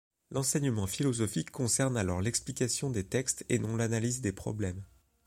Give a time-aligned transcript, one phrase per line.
[0.31, 4.81] L'enseignement philosophique concerne alors l'explication des textes et non l'analyse des problèmes.